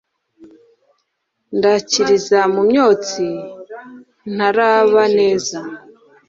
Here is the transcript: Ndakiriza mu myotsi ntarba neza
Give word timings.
Ndakiriza 1.57 2.39
mu 2.53 2.61
myotsi 2.69 3.27
ntarba 4.35 5.03
neza 5.17 5.57